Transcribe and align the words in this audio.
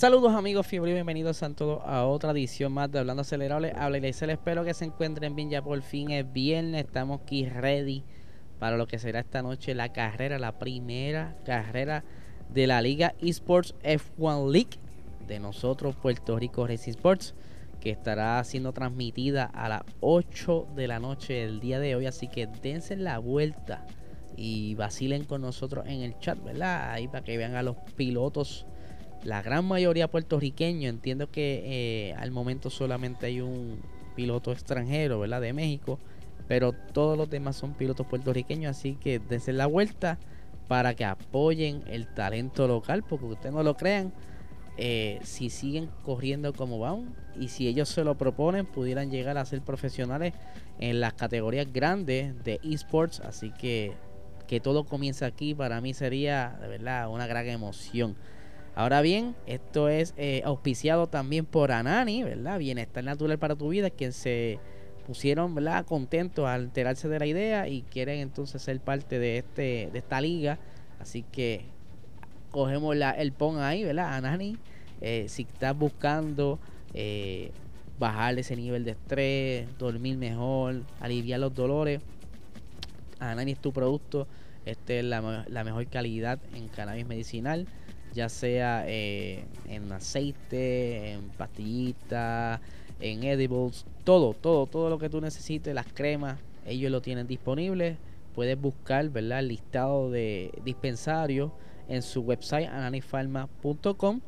Saludos 0.00 0.32
amigos 0.32 0.66
fiebre 0.66 0.92
y 0.92 0.94
bienvenidos 0.94 1.42
a 1.42 1.50
todos 1.50 1.82
a 1.84 2.06
otra 2.06 2.30
edición 2.30 2.72
más 2.72 2.90
de 2.90 3.00
Hablando 3.00 3.20
Acelerable. 3.20 3.74
Habla 3.76 3.98
y 3.98 4.00
les 4.00 4.22
espero 4.22 4.64
que 4.64 4.72
se 4.72 4.86
encuentren 4.86 5.36
bien 5.36 5.50
ya 5.50 5.60
por 5.60 5.82
fin 5.82 6.10
es 6.10 6.32
viernes, 6.32 6.86
estamos 6.86 7.20
aquí 7.20 7.44
ready 7.44 8.02
para 8.58 8.78
lo 8.78 8.86
que 8.86 8.98
será 8.98 9.20
esta 9.20 9.42
noche 9.42 9.74
la 9.74 9.92
carrera, 9.92 10.38
la 10.38 10.58
primera 10.58 11.36
carrera 11.44 12.02
de 12.48 12.66
la 12.66 12.80
Liga 12.80 13.14
Esports 13.20 13.74
F1 13.82 14.50
League 14.50 14.78
de 15.28 15.38
nosotros 15.38 15.94
Puerto 15.96 16.38
Rico 16.38 16.66
Racing 16.66 16.92
Sports 16.92 17.34
que 17.78 17.90
estará 17.90 18.42
siendo 18.44 18.72
transmitida 18.72 19.44
a 19.44 19.68
las 19.68 19.82
8 20.00 20.68
de 20.76 20.88
la 20.88 20.98
noche 20.98 21.44
el 21.44 21.60
día 21.60 21.78
de 21.78 21.94
hoy, 21.94 22.06
así 22.06 22.26
que 22.26 22.46
dense 22.46 22.96
la 22.96 23.18
vuelta 23.18 23.86
y 24.34 24.74
vacilen 24.76 25.24
con 25.24 25.42
nosotros 25.42 25.84
en 25.86 26.00
el 26.00 26.18
chat, 26.20 26.42
¿verdad? 26.42 26.90
Ahí 26.90 27.06
para 27.06 27.22
que 27.22 27.36
vean 27.36 27.54
a 27.54 27.62
los 27.62 27.76
pilotos 27.96 28.64
la 29.24 29.42
gran 29.42 29.64
mayoría 29.64 30.08
puertorriqueño. 30.08 30.88
Entiendo 30.88 31.30
que 31.30 31.62
eh, 31.64 32.14
al 32.14 32.30
momento 32.30 32.70
solamente 32.70 33.26
hay 33.26 33.40
un 33.40 33.80
piloto 34.14 34.52
extranjero, 34.52 35.20
¿verdad? 35.20 35.40
De 35.40 35.52
México. 35.52 35.98
Pero 36.48 36.72
todos 36.72 37.16
los 37.16 37.30
demás 37.30 37.56
son 37.56 37.74
pilotos 37.74 38.06
puertorriqueños. 38.06 38.76
Así 38.76 38.94
que 38.94 39.18
dense 39.18 39.52
la 39.52 39.66
vuelta 39.66 40.18
para 40.68 40.94
que 40.94 41.04
apoyen 41.04 41.82
el 41.86 42.06
talento 42.06 42.66
local. 42.66 43.02
Porque 43.02 43.26
ustedes 43.26 43.54
no 43.54 43.62
lo 43.62 43.76
crean. 43.76 44.12
Eh, 44.76 45.18
si 45.22 45.50
siguen 45.50 45.90
corriendo 46.04 46.54
como 46.54 46.78
van 46.78 47.14
y 47.38 47.48
si 47.48 47.68
ellos 47.68 47.88
se 47.88 48.02
lo 48.02 48.16
proponen, 48.16 48.64
pudieran 48.64 49.10
llegar 49.10 49.36
a 49.36 49.44
ser 49.44 49.60
profesionales 49.60 50.32
en 50.78 51.00
las 51.00 51.12
categorías 51.12 51.70
grandes 51.70 52.42
de 52.44 52.60
esports. 52.62 53.20
Así 53.20 53.50
que 53.50 53.92
que 54.50 54.58
todo 54.58 54.82
comienza 54.82 55.26
aquí 55.26 55.54
para 55.54 55.80
mí 55.80 55.94
sería 55.94 56.58
de 56.60 56.66
verdad 56.66 57.08
una 57.08 57.28
gran 57.28 57.46
emoción. 57.46 58.16
Ahora 58.74 59.02
bien, 59.02 59.34
esto 59.46 59.88
es 59.88 60.14
eh, 60.16 60.42
auspiciado 60.44 61.08
también 61.08 61.44
por 61.44 61.72
Anani, 61.72 62.22
¿verdad? 62.22 62.58
Bienestar 62.58 63.02
natural 63.02 63.38
para 63.38 63.56
tu 63.56 63.68
vida, 63.68 63.90
quien 63.90 64.12
se 64.12 64.58
pusieron, 65.06 65.54
¿verdad? 65.54 65.84
Contentos 65.84 66.46
al 66.46 66.64
enterarse 66.64 67.08
de 67.08 67.18
la 67.18 67.26
idea 67.26 67.68
y 67.68 67.82
quieren 67.82 68.20
entonces 68.20 68.62
ser 68.62 68.78
parte 68.80 69.18
de 69.18 69.38
este 69.38 69.90
de 69.92 69.98
esta 69.98 70.20
liga. 70.20 70.58
Así 71.00 71.24
que 71.32 71.64
cogemos 72.50 72.96
la, 72.96 73.10
el 73.10 73.32
pon 73.32 73.58
ahí, 73.58 73.82
¿verdad? 73.82 74.14
Anani, 74.14 74.56
eh, 75.00 75.26
si 75.28 75.42
estás 75.42 75.76
buscando 75.76 76.60
eh, 76.94 77.50
bajar 77.98 78.38
ese 78.38 78.54
nivel 78.54 78.84
de 78.84 78.92
estrés, 78.92 79.78
dormir 79.78 80.16
mejor, 80.16 80.82
aliviar 81.00 81.40
los 81.40 81.54
dolores, 81.54 82.00
Anani 83.18 83.52
es 83.52 83.58
tu 83.58 83.72
producto. 83.72 84.28
Este 84.64 85.00
es 85.00 85.04
la, 85.04 85.44
la 85.48 85.64
mejor 85.64 85.86
calidad 85.86 86.38
en 86.54 86.68
cannabis 86.68 87.06
medicinal 87.06 87.66
ya 88.12 88.28
sea 88.28 88.84
eh, 88.86 89.44
en 89.68 89.90
aceite, 89.92 91.12
en 91.12 91.28
pastillitas, 91.30 92.60
en 93.00 93.24
edibles, 93.24 93.84
todo, 94.04 94.34
todo, 94.34 94.66
todo 94.66 94.90
lo 94.90 94.98
que 94.98 95.08
tú 95.08 95.20
necesites, 95.20 95.74
las 95.74 95.86
cremas, 95.86 96.38
ellos 96.66 96.90
lo 96.90 97.00
tienen 97.00 97.26
disponible. 97.26 97.96
Puedes 98.34 98.60
buscar, 98.60 99.08
¿verdad? 99.08 99.40
El 99.40 99.48
listado 99.48 100.10
de 100.10 100.52
dispensarios 100.64 101.50
en 101.88 102.02
su 102.02 102.20
website 102.20 102.68
ananifarma.com 102.68 104.20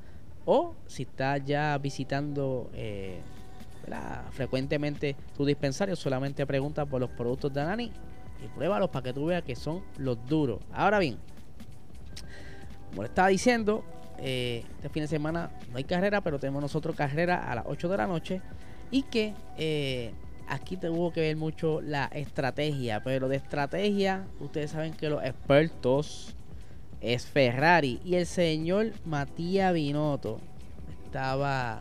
o 0.44 0.74
si 0.86 1.04
estás 1.04 1.44
ya 1.44 1.78
visitando 1.78 2.68
eh, 2.74 3.20
frecuentemente 4.32 5.16
tu 5.36 5.44
dispensario, 5.44 5.94
solamente 5.94 6.46
pregunta 6.46 6.84
por 6.84 7.00
los 7.00 7.10
productos 7.10 7.52
de 7.52 7.60
Anani 7.60 7.92
y 8.44 8.48
pruébalos 8.48 8.90
para 8.90 9.04
que 9.04 9.12
tú 9.12 9.26
veas 9.26 9.42
que 9.42 9.54
son 9.54 9.82
los 9.98 10.18
duros. 10.26 10.60
Ahora 10.72 10.98
bien, 10.98 11.16
como 12.92 13.04
le 13.04 13.08
estaba 13.08 13.28
diciendo, 13.28 13.82
eh, 14.18 14.64
este 14.76 14.90
fin 14.90 15.04
de 15.04 15.08
semana 15.08 15.50
no 15.70 15.78
hay 15.78 15.84
carrera, 15.84 16.20
pero 16.20 16.38
tenemos 16.38 16.60
nosotros 16.60 16.94
carrera 16.94 17.50
a 17.50 17.54
las 17.54 17.64
8 17.66 17.88
de 17.88 17.96
la 17.96 18.06
noche. 18.06 18.42
Y 18.90 19.04
que 19.04 19.32
eh, 19.56 20.12
aquí 20.46 20.76
tuvo 20.76 21.10
que 21.10 21.22
ver 21.22 21.36
mucho 21.36 21.80
la 21.80 22.04
estrategia. 22.12 23.02
Pero 23.02 23.30
de 23.30 23.36
estrategia, 23.36 24.26
ustedes 24.40 24.72
saben 24.72 24.92
que 24.92 25.08
los 25.08 25.24
expertos 25.24 26.36
es 27.00 27.24
Ferrari. 27.24 27.98
Y 28.04 28.16
el 28.16 28.26
señor 28.26 28.92
Matías 29.06 29.72
Binotto 29.72 30.38
estaba 31.06 31.80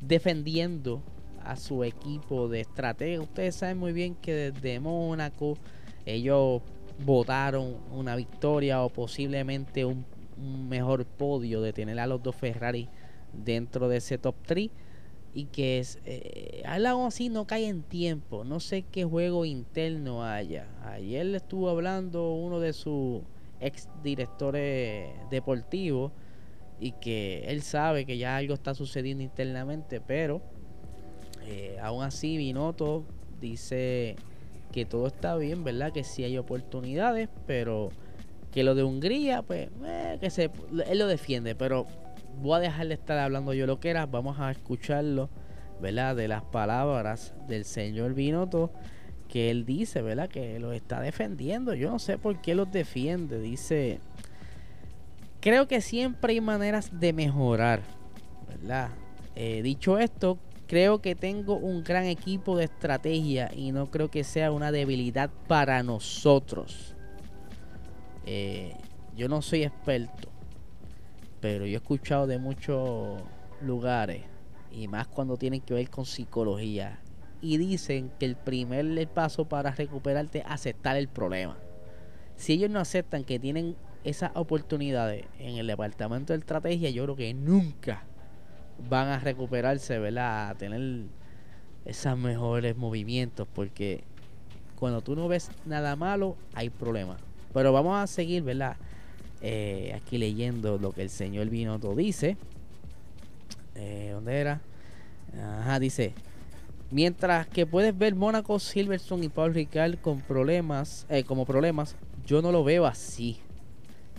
defendiendo 0.00 1.02
a 1.42 1.56
su 1.56 1.82
equipo 1.82 2.48
de 2.48 2.60
estrategia. 2.60 3.20
Ustedes 3.20 3.56
saben 3.56 3.78
muy 3.78 3.92
bien 3.92 4.14
que 4.14 4.52
desde 4.52 4.78
Mónaco 4.78 5.58
ellos 6.06 6.62
votaron 7.04 7.76
una 7.90 8.14
victoria 8.14 8.82
o 8.82 8.88
posiblemente 8.88 9.84
un 9.84 10.13
mejor 10.36 11.04
podio 11.04 11.60
de 11.60 11.72
tener 11.72 11.98
a 11.98 12.06
los 12.06 12.22
dos 12.22 12.34
Ferrari 12.34 12.88
dentro 13.32 13.88
de 13.88 13.98
ese 13.98 14.18
top 14.18 14.34
3 14.46 14.70
y 15.34 15.46
que 15.46 15.80
es 15.80 15.98
eh, 16.04 16.62
algo 16.64 17.06
así 17.06 17.28
no 17.28 17.46
cae 17.46 17.66
en 17.68 17.82
tiempo. 17.82 18.44
No 18.44 18.60
sé 18.60 18.82
qué 18.82 19.04
juego 19.04 19.44
interno 19.44 20.24
haya. 20.24 20.68
Ayer 20.84 21.26
le 21.26 21.38
estuvo 21.38 21.68
hablando 21.68 22.32
uno 22.34 22.60
de 22.60 22.72
sus 22.72 23.22
ex 23.60 23.88
directores 24.02 25.10
deportivos 25.30 26.12
y 26.80 26.92
que 26.92 27.44
él 27.46 27.62
sabe 27.62 28.04
que 28.04 28.18
ya 28.18 28.36
algo 28.36 28.54
está 28.54 28.74
sucediendo 28.74 29.22
internamente 29.22 30.00
pero 30.00 30.42
eh, 31.46 31.78
aún 31.80 32.02
así 32.02 32.36
Binotto 32.36 33.04
dice 33.40 34.16
que 34.72 34.84
todo 34.84 35.06
está 35.06 35.36
bien 35.36 35.62
verdad 35.62 35.92
que 35.92 36.02
sí 36.02 36.24
hay 36.24 36.36
oportunidades 36.36 37.28
pero 37.46 37.90
que 38.54 38.62
lo 38.62 38.76
de 38.76 38.84
Hungría, 38.84 39.42
pues, 39.42 39.68
eh, 39.84 40.16
que 40.20 40.30
se, 40.30 40.48
él 40.86 40.98
lo 41.00 41.08
defiende, 41.08 41.56
pero 41.56 41.86
voy 42.40 42.58
a 42.58 42.60
dejar 42.60 42.86
de 42.86 42.94
estar 42.94 43.18
hablando 43.18 43.52
yo 43.52 43.66
lo 43.66 43.80
que 43.80 43.90
era. 43.90 44.06
Vamos 44.06 44.38
a 44.38 44.48
escucharlo, 44.52 45.28
¿verdad? 45.82 46.14
De 46.14 46.28
las 46.28 46.44
palabras 46.44 47.34
del 47.48 47.64
señor 47.64 48.14
Binotto, 48.14 48.70
que 49.28 49.50
él 49.50 49.66
dice, 49.66 50.02
¿verdad? 50.02 50.28
Que 50.28 50.60
lo 50.60 50.72
está 50.72 51.00
defendiendo. 51.00 51.74
Yo 51.74 51.90
no 51.90 51.98
sé 51.98 52.16
por 52.16 52.40
qué 52.40 52.54
los 52.54 52.70
defiende. 52.70 53.40
Dice, 53.40 53.98
creo 55.40 55.66
que 55.66 55.80
siempre 55.80 56.34
hay 56.34 56.40
maneras 56.40 57.00
de 57.00 57.12
mejorar, 57.12 57.80
¿verdad? 58.46 58.90
Eh, 59.34 59.62
dicho 59.62 59.98
esto, 59.98 60.38
creo 60.68 61.00
que 61.00 61.16
tengo 61.16 61.56
un 61.56 61.82
gran 61.82 62.04
equipo 62.04 62.56
de 62.56 62.66
estrategia 62.66 63.50
y 63.52 63.72
no 63.72 63.90
creo 63.90 64.12
que 64.12 64.22
sea 64.22 64.52
una 64.52 64.70
debilidad 64.70 65.28
para 65.48 65.82
nosotros. 65.82 66.93
Eh, 68.26 68.74
yo 69.16 69.28
no 69.28 69.42
soy 69.42 69.64
experto, 69.64 70.28
pero 71.40 71.66
yo 71.66 71.74
he 71.74 71.76
escuchado 71.76 72.26
de 72.26 72.38
muchos 72.38 73.20
lugares, 73.60 74.22
y 74.72 74.88
más 74.88 75.06
cuando 75.06 75.36
tienen 75.36 75.60
que 75.60 75.74
ver 75.74 75.90
con 75.90 76.06
psicología, 76.06 77.00
y 77.40 77.58
dicen 77.58 78.10
que 78.18 78.26
el 78.26 78.36
primer 78.36 79.06
paso 79.08 79.44
para 79.44 79.70
recuperarte 79.70 80.38
es 80.38 80.44
aceptar 80.48 80.96
el 80.96 81.08
problema. 81.08 81.58
Si 82.36 82.54
ellos 82.54 82.70
no 82.70 82.80
aceptan 82.80 83.24
que 83.24 83.38
tienen 83.38 83.76
esas 84.02 84.32
oportunidades 84.34 85.26
en 85.38 85.56
el 85.56 85.66
departamento 85.66 86.32
de 86.32 86.38
estrategia, 86.38 86.90
yo 86.90 87.04
creo 87.04 87.16
que 87.16 87.34
nunca 87.34 88.04
van 88.88 89.08
a 89.08 89.18
recuperarse, 89.18 89.98
¿verdad? 89.98 90.48
A 90.50 90.54
tener 90.54 91.04
esos 91.84 92.18
mejores 92.18 92.76
movimientos, 92.76 93.46
porque 93.52 94.04
cuando 94.76 95.02
tú 95.02 95.14
no 95.14 95.28
ves 95.28 95.50
nada 95.64 95.94
malo, 95.96 96.36
hay 96.54 96.70
problemas. 96.70 97.20
Pero 97.54 97.72
vamos 97.72 97.96
a 97.96 98.06
seguir, 98.06 98.42
¿verdad? 98.42 98.76
Eh, 99.40 99.92
aquí 99.94 100.18
leyendo 100.18 100.76
lo 100.76 100.92
que 100.92 101.02
el 101.02 101.10
señor 101.10 101.48
Binotto 101.48 101.94
dice. 101.94 102.36
Eh, 103.76 104.10
¿Dónde 104.12 104.38
era? 104.40 104.60
Ajá, 105.60 105.78
dice. 105.78 106.12
Mientras 106.90 107.46
que 107.46 107.64
puedes 107.64 107.96
ver 107.96 108.14
Mónaco, 108.14 108.58
Silverstone 108.58 109.26
y 109.26 109.28
Paul 109.28 109.54
Ricard 109.54 109.98
con 109.98 110.20
problemas, 110.20 111.06
eh, 111.08 111.24
como 111.24 111.46
problemas, 111.46 111.94
yo 112.26 112.42
no 112.42 112.50
lo 112.50 112.64
veo 112.64 112.86
así. 112.86 113.38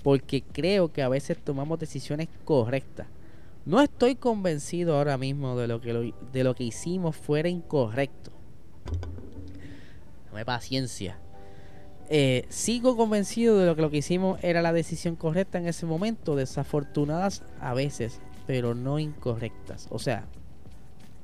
Porque 0.02 0.42
creo 0.42 0.92
que 0.92 1.02
a 1.02 1.10
veces 1.10 1.38
tomamos 1.38 1.80
decisiones 1.80 2.30
correctas. 2.46 3.08
No 3.66 3.82
estoy 3.82 4.16
convencido 4.16 4.96
ahora 4.96 5.18
mismo 5.18 5.58
de 5.58 5.68
lo 5.68 5.82
que, 5.82 6.14
de 6.32 6.44
lo 6.44 6.56
que 6.56 6.64
hicimos 6.64 7.16
fuera 7.16 7.50
incorrecto. 7.50 8.32
Dame 10.30 10.46
paciencia. 10.46 11.18
Eh, 12.10 12.46
sigo 12.50 12.96
convencido 12.96 13.58
de 13.58 13.66
lo 13.66 13.76
que 13.76 13.82
lo 13.82 13.90
que 13.90 13.98
hicimos 13.98 14.44
era 14.44 14.62
la 14.62 14.74
decisión 14.74 15.16
correcta 15.16 15.58
en 15.58 15.68
ese 15.68 15.86
momento. 15.86 16.36
Desafortunadas 16.36 17.44
a 17.60 17.74
veces 17.74 18.22
pero 18.46 18.76
no 18.76 19.00
incorrectas. 19.00 19.88
O 19.90 20.00
sea, 20.00 20.26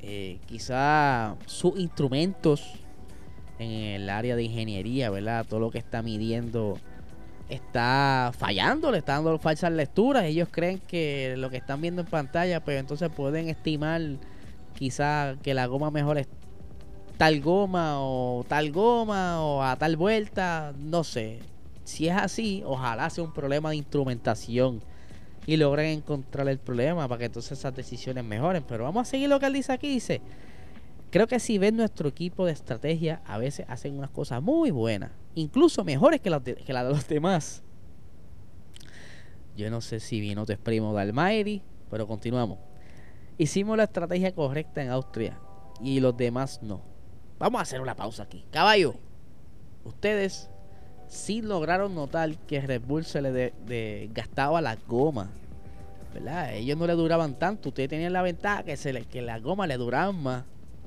eh, 0.02 0.40
quizá 0.46 1.36
sus 1.46 1.78
instrumentos 1.80 2.74
en 3.60 3.72
el 3.72 4.10
área 4.10 4.36
de 4.36 4.44
ingeniería, 4.44 5.10
¿verdad? 5.10 5.46
Todo 5.48 5.60
lo 5.60 5.72
que 5.72 5.78
está 5.78 6.02
midiendo 6.02 6.78
está 7.50 8.32
fallando, 8.38 8.92
le 8.92 9.00
está 9.00 9.14
dando 9.14 9.38
falsas 9.38 9.72
lecturas. 9.72 10.24
Ellos 10.24 10.48
creen 10.50 10.80
que 10.80 11.36
lo 11.38 11.50
que 11.50 11.58
están 11.58 11.82
viendo 11.82 12.02
en 12.02 12.08
pantalla, 12.08 12.64
pues 12.64 12.80
entonces 12.80 13.10
pueden 13.10 13.50
estimar 13.50 14.02
quizá 14.74 15.36
que 15.44 15.54
la 15.54 15.68
goma 15.68 15.92
mejor 15.92 16.18
es 16.18 16.28
tal 17.22 17.40
goma 17.40 18.02
o 18.02 18.44
tal 18.48 18.72
goma 18.72 19.46
o 19.46 19.62
a 19.62 19.76
tal 19.76 19.96
vuelta, 19.96 20.74
no 20.76 21.04
sé. 21.04 21.38
Si 21.84 22.08
es 22.08 22.16
así, 22.18 22.64
ojalá 22.66 23.12
sea 23.12 23.24
un 23.24 23.32
problema 23.32 23.70
de 23.70 23.76
instrumentación 23.76 24.82
y 25.46 25.56
logren 25.56 26.00
encontrar 26.00 26.48
el 26.48 26.58
problema 26.58 27.08
para 27.08 27.20
que 27.20 27.26
entonces 27.26 27.60
esas 27.60 27.76
decisiones 27.76 28.24
mejoren. 28.24 28.64
Pero 28.68 28.86
vamos 28.86 29.08
a 29.08 29.12
seguir 29.12 29.30
lo 29.30 29.40
que 29.40 29.46
él 29.46 29.54
dice 29.54 29.72
aquí. 29.72 29.88
Dice, 29.88 30.20
creo 31.12 31.28
que 31.28 31.40
si 31.40 31.60
ven 31.60 31.78
nuestro 31.78 32.10
equipo 32.10 32.48
de 32.48 32.54
estrategia, 32.54 33.22
a 33.28 33.38
veces 33.38 33.68
hacen 33.70 33.96
unas 33.96 34.10
cosas 34.10 34.42
muy 34.42 34.72
buenas, 34.72 35.12
incluso 35.36 35.84
mejores 35.84 36.22
que 36.22 36.32
las 36.32 36.44
de, 36.44 36.56
que 36.56 36.74
de 36.74 36.84
los 36.90 37.08
demás. 37.08 37.62
Yo 39.56 39.70
no 39.70 39.82
sé 39.82 40.00
si 40.00 40.20
vino 40.20 40.48
tu 40.48 40.58
primo 40.58 40.98
de 40.98 41.62
pero 41.88 42.08
continuamos. 42.08 42.58
Hicimos 43.38 43.78
la 43.78 43.84
estrategia 43.84 44.34
correcta 44.34 44.82
en 44.82 44.90
Austria 44.90 45.38
y 45.84 46.00
los 46.00 46.18
demás 46.18 46.64
no. 46.64 46.90
Vamos 47.42 47.58
a 47.58 47.64
hacer 47.64 47.82
una 47.82 47.96
pausa 47.96 48.22
aquí. 48.22 48.46
Caballo, 48.52 48.94
ustedes 49.84 50.48
sí 51.08 51.42
lograron 51.42 51.96
notar 51.96 52.38
que 52.46 52.62
Red 52.62 52.84
Bull 52.84 53.04
se 53.04 53.20
le 53.20 54.10
gastaba 54.14 54.62
la 54.62 54.78
goma. 54.88 55.28
¿Verdad? 56.14 56.54
Ellos 56.54 56.78
no 56.78 56.86
le 56.86 56.94
duraban 56.94 57.34
tanto. 57.34 57.70
Ustedes 57.70 57.90
tenían 57.90 58.14
la 58.14 58.22
ventaja 58.22 58.62
que, 58.62 58.78
se 58.78 58.94
que 59.06 59.24
la 59.24 59.40
goma 59.40 59.66
le 59.66 59.76
duraban 59.78 60.22
más. 60.22 60.44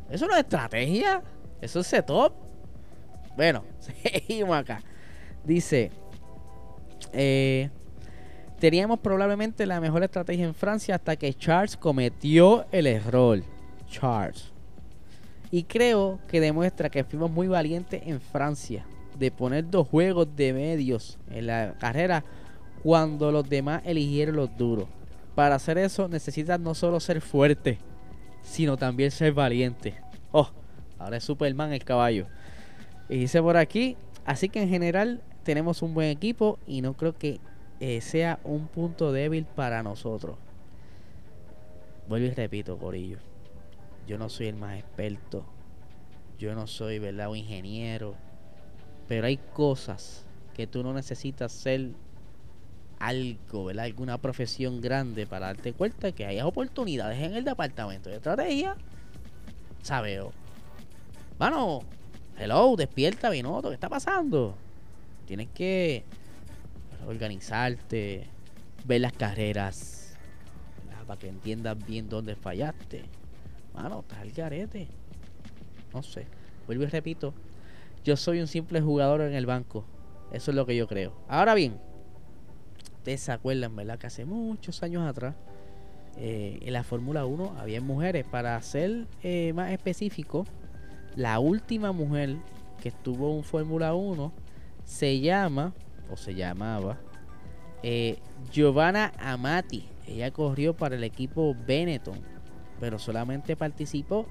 Eso 0.09 0.29
no 0.29 0.35
es 0.35 0.43
estrategia. 0.43 1.25
Eso 1.61 1.81
es 1.81 1.89
setup. 1.89 2.33
Bueno, 3.35 3.65
seguimos 3.81 4.57
acá. 4.57 4.81
Dice. 5.43 5.91
Eh, 7.13 7.69
teníamos 8.61 9.01
probablemente 9.01 9.67
la 9.67 9.81
mejor 9.81 10.05
estrategia 10.05 10.45
en 10.45 10.55
Francia 10.55 10.95
hasta 10.95 11.17
que 11.17 11.35
Charles 11.35 11.77
cometió 11.77 12.65
el 12.71 12.87
error. 12.87 13.43
Charles. 13.89 14.54
Y 15.55 15.63
creo 15.63 16.19
que 16.27 16.41
demuestra 16.41 16.91
que 16.91 17.05
fuimos 17.05 17.31
muy 17.31 17.47
valientes 17.47 18.03
en 18.07 18.21
Francia 18.21 18.85
de 19.17 19.31
poner 19.31 19.71
dos 19.71 19.87
juegos 19.87 20.35
de 20.35 20.53
medios 20.53 21.17
en 21.31 21.47
la 21.47 21.77
carrera 21.79 22.25
cuando 22.83 23.31
los 23.31 23.49
demás 23.49 23.81
eligieron 23.85 24.35
los 24.35 24.57
duros. 24.59 24.89
Para 25.37 25.55
hacer 25.55 25.79
eso 25.79 26.09
necesitas 26.09 26.59
no 26.59 26.75
solo 26.75 26.99
ser 26.99 27.21
fuerte, 27.21 27.79
sino 28.43 28.77
también 28.77 29.13
ser 29.13 29.33
valiente. 29.33 29.95
Oh, 30.33 30.51
ahora 30.99 31.19
es 31.19 31.23
Superman 31.23 31.73
el 31.73 31.85
caballo. 31.85 32.27
Y 33.09 33.19
dice 33.19 33.41
por 33.41 33.57
aquí, 33.57 33.97
así 34.25 34.49
que 34.49 34.61
en 34.61 34.69
general 34.69 35.23
tenemos 35.45 35.83
un 35.83 35.95
buen 35.95 36.09
equipo 36.09 36.59
y 36.67 36.81
no 36.81 36.95
creo 36.95 37.17
que 37.17 37.39
eh, 37.79 38.01
sea 38.01 38.41
un 38.43 38.67
punto 38.67 39.13
débil 39.13 39.45
para 39.45 39.85
nosotros. 39.85 40.37
Vuelvo 42.09 42.27
y 42.27 42.31
repito, 42.31 42.77
Corillo. 42.77 43.34
Yo 44.07 44.19
no 44.19 44.29
soy 44.29 44.49
el 44.49 44.57
más 44.57 44.79
experto. 44.79 45.45
Yo 46.39 46.55
no 46.55 46.67
soy, 46.67 46.99
¿verdad? 46.99 47.31
Un 47.31 47.39
ingeniero 47.39 48.17
pero 49.09 49.27
hay 49.27 49.37
cosas 49.37 50.25
que 50.55 50.67
tú 50.67 50.83
no 50.83 50.93
necesitas 50.93 51.53
ser 51.53 51.91
algo, 52.99 53.67
¿verdad? 53.67 53.85
Alguna 53.85 54.19
profesión 54.19 54.81
grande 54.81 55.27
para 55.27 55.47
darte 55.47 55.73
cuenta 55.73 56.13
que 56.13 56.25
hay 56.25 56.41
oportunidades 56.41 57.21
en 57.21 57.35
el 57.35 57.45
departamento 57.45 58.09
de 58.09 58.17
estrategia. 58.17 58.77
Sabeo. 59.83 60.33
Bueno, 61.39 61.81
hello, 62.39 62.77
despierta, 62.77 63.31
Vinoto, 63.31 63.69
¿qué 63.69 63.75
está 63.75 63.89
pasando? 63.89 64.57
Tienes 65.27 65.49
que 65.49 66.05
organizarte, 67.07 68.27
ver 68.85 69.01
las 69.01 69.13
carreras, 69.13 70.17
para 71.07 71.21
que 71.21 71.29
entiendas 71.29 71.77
bien 71.85 72.09
dónde 72.09 72.35
fallaste. 72.37 73.05
Mano, 73.75 74.01
estás 74.01 74.21
al 74.21 74.31
garete. 74.33 74.89
No 75.93 76.03
sé. 76.03 76.27
Vuelvo 76.67 76.85
y 76.85 76.87
repito, 76.87 77.35
yo 78.05 78.17
soy 78.17 78.41
un 78.41 78.47
simple 78.47 78.81
jugador 78.81 79.21
en 79.23 79.35
el 79.35 79.47
banco. 79.47 79.85
Eso 80.33 80.51
es 80.51 80.57
lo 80.57 80.67
que 80.67 80.77
yo 80.77 80.87
creo. 80.87 81.13
Ahora 81.29 81.55
bien, 81.55 81.79
ustedes 82.97 83.21
se 83.21 83.33
acuerdan, 83.33 83.75
¿verdad? 83.77 83.99
Que 83.99 84.07
hace 84.07 84.25
muchos 84.25 84.83
años 84.83 85.07
atrás, 85.07 85.35
eh, 86.17 86.59
en 86.63 86.73
la 86.73 86.85
Fórmula 86.85 87.27
1 87.27 87.57
había 87.59 87.81
mujeres. 87.81 88.25
Para 88.27 88.61
ser 88.63 89.07
eh, 89.23 89.53
más 89.55 89.73
específico, 89.73 90.47
la 91.17 91.39
última 91.39 91.93
mujer 91.93 92.37
que 92.81 92.89
estuvo 92.89 93.37
en 93.37 93.45
Fórmula 93.45 93.95
1 93.95 94.33
se 94.85 95.21
llama, 95.21 95.73
o 96.11 96.17
se 96.17 96.35
llamaba, 96.35 96.99
eh, 97.83 98.19
Giovanna 98.53 99.13
Amati. 99.19 99.89
Ella 100.07 100.31
corrió 100.31 100.75
para 100.75 100.97
el 100.97 101.05
equipo 101.05 101.57
Benetton, 101.67 102.19
pero 102.85 102.99
solamente 102.99 103.57
participó 103.57 104.27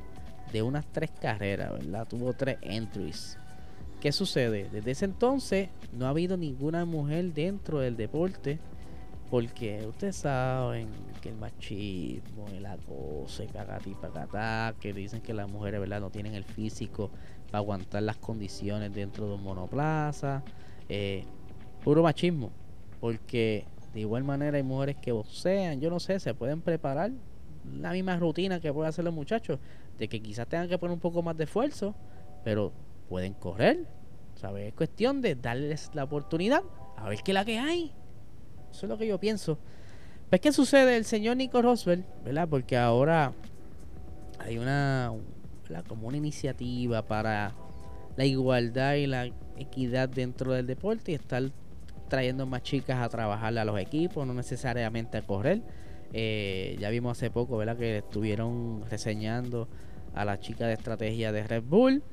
de 0.52 0.62
unas 0.62 0.86
tres 0.86 1.10
carreras, 1.10 1.72
¿verdad? 1.72 2.08
Tuvo 2.08 2.34
tres 2.34 2.60
entries. 2.62 3.40
¿Qué 4.00 4.12
sucede? 4.12 4.70
Desde 4.72 4.92
ese 4.92 5.06
entonces 5.06 5.70
no 5.92 6.06
ha 6.06 6.10
habido 6.10 6.38
ninguna 6.38 6.86
mujer 6.86 7.34
dentro 7.34 7.80
del 7.80 7.98
deporte 7.98 8.60
porque 9.32 9.88
ustedes 9.88 10.18
saben 10.18 10.88
que 11.20 11.30
el 11.30 11.36
machismo, 11.36 12.48
el 12.54 12.68
acoso, 12.68 13.44
pagati 13.52 13.96
pacatá, 13.96 14.76
que 14.80 14.94
dicen 14.94 15.22
que 15.22 15.34
las 15.34 15.50
mujeres 15.50 15.80
¿verdad? 15.80 16.00
no 16.00 16.12
tienen 16.12 16.36
el 16.36 16.44
físico 16.44 17.10
para 17.48 17.58
aguantar 17.58 18.04
las 18.04 18.18
condiciones 18.18 18.94
dentro 18.94 19.28
de 19.28 19.34
un 19.34 19.44
monoplaza. 19.44 20.44
Eh, 20.90 21.24
puro 21.84 22.04
machismo. 22.04 22.52
Porque 23.00 23.66
de 23.96 24.02
igual 24.02 24.24
manera 24.24 24.58
hay 24.58 24.64
mujeres 24.64 24.98
que 24.98 25.12
boxean, 25.12 25.82
yo 25.82 25.90
no 25.90 26.00
sé, 26.00 26.20
se 26.20 26.36
pueden 26.36 26.62
preparar 26.62 27.10
la 27.80 27.92
misma 27.92 28.18
rutina 28.18 28.60
que 28.60 28.72
pueden 28.74 28.90
hacer 28.90 29.06
los 29.06 29.14
muchachos, 29.14 29.60
de 29.98 30.08
que 30.08 30.22
quizás 30.22 30.48
tengan 30.48 30.68
que 30.68 30.78
poner 30.78 30.94
un 30.94 31.00
poco 31.00 31.22
más 31.22 31.38
de 31.38 31.46
esfuerzo, 31.46 31.96
pero 32.44 32.72
pueden 33.10 33.34
correr. 33.34 33.86
¿Sabes? 34.36 34.68
Es 34.68 34.74
cuestión 34.74 35.22
de 35.22 35.36
darles 35.36 35.92
la 35.94 36.04
oportunidad 36.04 36.64
a 36.98 37.08
ver 37.08 37.20
qué 37.24 37.32
es 37.32 37.36
la 37.36 37.46
que 37.46 37.60
hay. 37.60 37.92
Eso 38.72 38.86
es 38.86 38.90
lo 38.90 38.98
que 38.98 39.08
yo 39.08 39.20
pienso. 39.20 39.58
Pues, 40.30 40.42
¿qué 40.42 40.52
sucede? 40.52 40.98
El 40.98 41.06
señor 41.06 41.38
Nico 41.38 41.62
Roswell, 41.62 42.04
¿verdad? 42.26 42.48
Porque 42.50 42.76
ahora 42.76 43.34
hay 44.40 44.58
una, 44.58 45.12
como 45.88 46.08
una 46.08 46.18
iniciativa 46.18 47.04
para 47.04 47.54
la 48.16 48.26
igualdad 48.26 48.96
y 48.96 49.06
la 49.06 49.30
equidad 49.58 50.10
dentro 50.10 50.54
del 50.54 50.66
deporte 50.66 51.12
y 51.12 51.16
estar 51.16 51.44
trayendo 52.10 52.46
más 52.46 52.64
chicas 52.64 53.00
a 53.00 53.10
trabajar 53.10 53.58
a 53.58 53.66
los 53.66 53.80
equipos, 53.80 54.26
no 54.26 54.34
necesariamente 54.34 55.18
a 55.18 55.22
correr. 55.22 55.62
Eh, 56.14 56.78
ya 56.80 56.90
vimos 56.92 57.18
hace 57.18 57.32
poco, 57.32 57.58
¿verdad? 57.58 57.76
Que 57.76 57.98
estuvieron 57.98 58.84
reseñando 58.90 59.68
a 60.14 60.24
la 60.26 60.40
chica 60.40 60.68
de 60.68 60.74
estrategia 60.74 61.32
de 61.32 61.44
Red 61.44 61.64
Bull. 61.64 62.04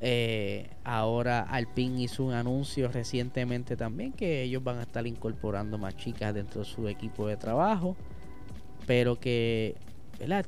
Eh, 0.00 0.70
ahora 0.84 1.40
Alpine 1.40 2.02
hizo 2.02 2.22
un 2.24 2.32
anuncio 2.32 2.88
recientemente 2.88 3.76
también 3.76 4.12
que 4.12 4.42
ellos 4.42 4.62
van 4.62 4.78
a 4.78 4.82
estar 4.82 5.04
incorporando 5.06 5.76
más 5.76 5.96
chicas 5.96 6.32
dentro 6.34 6.60
de 6.60 6.66
su 6.66 6.86
equipo 6.88 7.26
de 7.26 7.36
trabajo. 7.36 7.96
Pero 8.86 9.18
que 9.18 9.76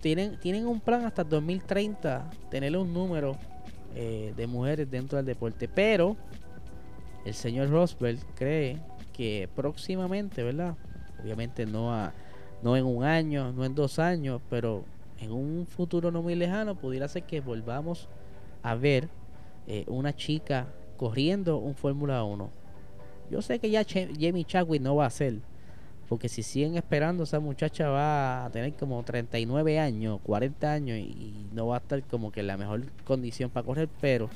Tienen, 0.00 0.38
tienen 0.40 0.66
un 0.66 0.80
plan 0.80 1.04
hasta 1.04 1.24
2030, 1.24 2.30
tener 2.50 2.76
un 2.76 2.92
número 2.92 3.36
eh, 3.94 4.32
de 4.36 4.46
mujeres 4.46 4.90
dentro 4.90 5.16
del 5.16 5.26
deporte. 5.26 5.68
Pero 5.68 6.16
el 7.24 7.34
señor 7.34 7.70
Roswell 7.70 8.18
cree 8.34 8.78
que 9.12 9.48
próximamente, 9.54 10.42
¿verdad? 10.42 10.76
Obviamente 11.22 11.66
no, 11.66 11.92
a, 11.92 12.12
no 12.62 12.76
en 12.76 12.84
un 12.84 13.04
año, 13.04 13.52
no 13.52 13.64
en 13.64 13.74
dos 13.74 13.98
años, 13.98 14.40
pero 14.50 14.84
en 15.18 15.32
un 15.32 15.66
futuro 15.66 16.10
no 16.10 16.22
muy 16.22 16.34
lejano 16.34 16.74
pudiera 16.74 17.08
ser 17.08 17.24
que 17.24 17.40
volvamos 17.40 18.08
a 18.62 18.74
ver 18.74 19.08
eh, 19.66 19.84
una 19.88 20.14
chica 20.14 20.66
corriendo 20.96 21.58
un 21.58 21.74
Fórmula 21.74 22.24
1. 22.24 22.50
Yo 23.30 23.42
sé 23.42 23.58
que 23.58 23.70
ya 23.70 23.84
Jamie 23.84 24.44
Chadwick 24.44 24.82
no 24.82 24.96
va 24.96 25.06
a 25.06 25.10
ser. 25.10 25.38
Porque 26.08 26.28
si 26.28 26.42
siguen 26.42 26.76
esperando, 26.76 27.22
esa 27.22 27.38
muchacha 27.38 27.88
va 27.88 28.44
a 28.44 28.50
tener 28.50 28.74
como 28.74 29.00
39 29.04 29.78
años, 29.78 30.18
40 30.24 30.72
años 30.72 30.98
y, 30.98 31.46
no 31.52 31.68
va 31.68 31.76
a 31.76 31.78
estar 31.78 32.02
como 32.02 32.32
que 32.32 32.40
en 32.40 32.48
la 32.48 32.56
mejor 32.56 32.82
condición 33.04 33.48
para 33.48 33.64
correr. 33.64 33.88
Pero 34.00 34.28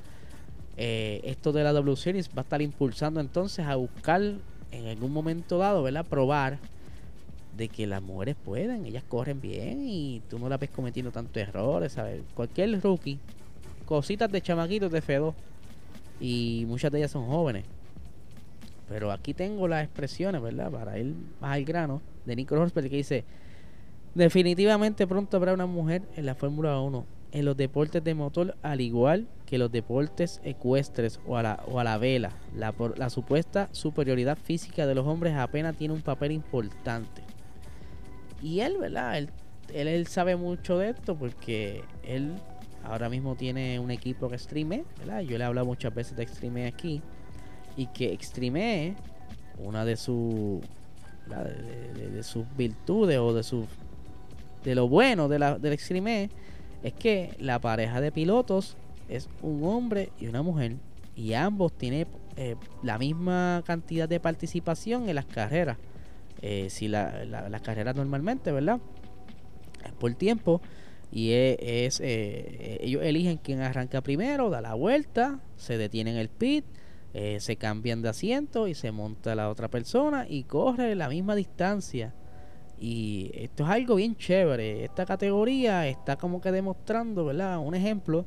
eh, 0.77 1.21
esto 1.25 1.53
de 1.53 1.65
la 1.65 1.73
W 1.73 1.97
Series 1.97 2.29
va 2.29 2.39
a 2.39 2.41
estar 2.43 2.63
impulsando 2.63 3.19
entonces 3.19 3.67
a 3.67 3.75
buscar 3.75 4.23
en 4.71 4.87
algún 4.87 5.13
momento 5.13 5.59
dado, 5.59 5.83
¿verdad? 5.83 6.07
Probar 6.07 6.61
de 7.57 7.69
que 7.69 7.87
las 7.87 8.03
mujeres 8.03 8.37
pueden, 8.43 8.87
ellas 8.87 9.05
corren 9.09 9.41
bien 9.41 9.81
y 9.83 10.23
tú 10.29 10.39
no 10.39 10.49
la 10.49 10.57
ves 10.57 10.71
cometiendo 10.71 11.11
tantos 11.11 11.37
errores, 11.37 11.93
¿sabes? 11.93 12.23
Cualquier 12.35 12.81
rookie 12.81 13.19
cositas 13.85 14.31
de 14.31 14.41
chamaquitos 14.41 14.91
de 14.91 15.01
Fedo. 15.01 15.35
Y 16.21 16.65
muchas 16.69 16.93
de 16.93 16.99
ellas 16.99 17.11
son 17.11 17.27
jóvenes. 17.27 17.65
Pero 18.89 19.11
aquí 19.11 19.35
tengo 19.35 19.67
las 19.67 19.85
expresiones, 19.85 20.41
¿verdad? 20.43 20.71
Para 20.71 20.99
ir 20.99 21.15
más 21.41 21.55
al 21.55 21.65
grano, 21.65 22.01
de 22.25 22.37
Nico 22.37 22.55
Rosberg 22.55 22.89
que 22.89 22.97
dice: 22.97 23.25
Definitivamente 24.15 25.07
pronto 25.07 25.37
habrá 25.37 25.55
una 25.55 25.67
mujer 25.67 26.03
en 26.17 26.27
la 26.27 26.35
Fórmula 26.35 26.79
1. 26.81 27.05
En 27.33 27.45
los 27.45 27.57
deportes 27.57 28.05
de 28.05 28.15
motor, 28.15 28.57
al 28.63 28.81
igual 28.81 29.27
que 29.45 29.59
los 29.59 29.73
deportes 29.73 30.41
ecuestres 30.45 31.19
o 31.27 31.37
a 31.37 31.43
la, 31.43 31.65
o 31.67 31.81
a 31.81 31.85
la 31.85 31.99
vela, 31.99 32.31
la, 32.55 32.73
la 32.97 33.11
supuesta 33.11 33.69
superioridad 33.73 34.39
física 34.39 34.87
de 34.87 34.95
los 34.95 35.05
hombres 35.05 35.35
apenas 35.35 35.77
tiene 35.77 35.95
un 35.95 36.03
papel 36.03 36.31
importante. 36.31 37.23
Y 38.43 38.61
él, 38.61 38.77
¿verdad? 38.79 39.19
Él, 39.19 39.31
él, 39.73 40.07
sabe 40.07 40.37
mucho 40.37 40.79
de 40.79 40.91
esto 40.91 41.17
porque 41.17 41.83
él 42.03 42.35
ahora 42.85 43.09
mismo 43.09 43.35
tiene 43.35 43.79
un 43.79 43.91
equipo 43.91 44.29
que 44.29 44.35
Extreme, 44.35 44.85
¿verdad? 44.99 45.21
Yo 45.21 45.39
le 45.39 45.45
he 45.45 45.47
hablado 45.47 45.67
muchas 45.67 45.95
veces 45.95 46.17
de 46.17 46.23
Extreme 46.23 46.67
aquí. 46.67 47.01
Y 47.77 47.87
que 47.89 48.13
Extreme, 48.13 48.95
una 49.59 49.85
de 49.85 49.97
sus 49.97 50.61
de, 51.27 52.23
sus 52.23 52.45
virtudes 52.57 53.19
o 53.19 53.33
de 53.33 53.43
sus 53.43 53.67
de 54.63 54.75
lo 54.75 54.89
bueno 54.89 55.29
de 55.29 55.39
la, 55.39 55.59
del 55.59 55.73
Extreme 55.73 56.31
es 56.83 56.93
que 56.93 57.35
la 57.39 57.59
pareja 57.61 58.01
de 58.01 58.13
pilotos 58.13 58.77
es 59.09 59.29
un 59.43 59.65
hombre 59.65 60.11
y 60.19 60.27
una 60.27 60.43
mujer 60.43 60.77
y 61.17 61.35
ambos 61.35 61.73
tienen 61.73 62.07
eh, 62.37 62.57
la 62.83 62.99
misma 62.99 63.63
cantidad 63.65 64.09
de 64.09 64.21
participación 64.21 65.09
en 65.09 65.15
las 65.15 65.27
carreras. 65.27 65.79
Eh, 66.43 66.69
si 66.71 66.89
la, 66.89 67.25
las 67.25 67.63
carreras 67.63 67.97
normalmente, 67.97 68.53
¿verdad? 68.53 68.81
Es 69.85 69.93
por 69.93 70.15
tiempo 70.15 70.61
y 71.11 71.33
es, 71.33 72.01
eh, 72.01 72.79
ellos 72.81 73.03
eligen 73.03 73.39
quién 73.39 73.61
arranca 73.61 74.01
primero, 74.01 74.51
da 74.51 74.61
la 74.61 74.75
vuelta, 74.75 75.41
se 75.57 75.79
detiene 75.79 76.11
en 76.11 76.17
el 76.17 76.29
pit, 76.29 76.65
se 77.39 77.55
cambian 77.55 78.03
de 78.03 78.09
asiento 78.09 78.67
y 78.67 78.75
se 78.75 78.91
monta 78.91 79.37
la 79.37 79.49
otra 79.49 79.69
persona 79.69 80.27
y 80.29 80.43
corre 80.43 80.97
la 80.97 81.09
misma 81.09 81.37
distancia 81.37 82.13
y 82.79 83.31
esto 83.35 83.65
es 83.65 83.71
algo 83.71 83.95
bien 83.97 84.17
chévere. 84.17 84.85
Esta 84.85 85.07
categoría 85.07 85.87
está 85.89 86.17
como 86.17 86.41
que 86.41 86.53
demostrando, 86.53 87.25
¿verdad? 87.25 87.59
Un 87.59 87.75
ejemplo 87.75 88.27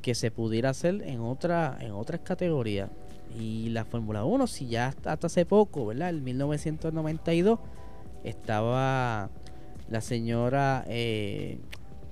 que 0.00 0.14
se 0.14 0.30
pudiera 0.30 0.70
hacer 0.70 1.02
en, 1.02 1.20
otra, 1.20 1.76
en 1.80 1.92
otras 1.92 2.20
categorías. 2.20 2.90
Y 3.38 3.68
la 3.70 3.84
Fórmula 3.84 4.24
1, 4.24 4.46
si 4.46 4.66
ya 4.66 4.88
hasta, 4.88 5.12
hace 5.12 5.46
poco, 5.46 5.86
¿verdad? 5.86 6.10
En 6.10 6.24
1992 6.24 7.58
estaba 8.24 9.30
la 9.88 10.00
señora 10.00 10.84
eh, 10.88 11.58